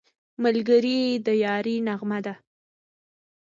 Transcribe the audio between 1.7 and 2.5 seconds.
نغمه ده